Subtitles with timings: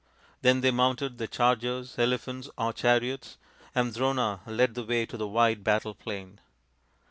[0.41, 3.37] Then they mounted their chargers, elephants, or chariots,
[3.75, 6.41] and Drona led the way to the wide battle plain.